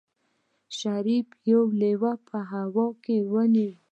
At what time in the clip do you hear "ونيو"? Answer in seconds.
3.31-3.71